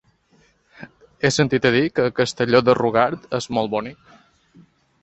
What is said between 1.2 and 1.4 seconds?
He